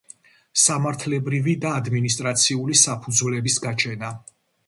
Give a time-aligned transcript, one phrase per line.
[0.61, 4.13] სამართლებრივი და ადმინისტრაციული საფუძვლების გაჩენა